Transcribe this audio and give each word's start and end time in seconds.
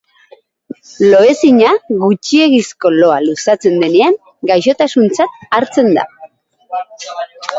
Loezina 1.09 1.73
gutxiegizko 2.03 2.91
loa 2.95 3.19
luzatzen 3.27 3.77
denean 3.85 4.17
gaixotasuntzat 4.53 5.39
hartzen 5.59 5.93
da. 5.99 6.07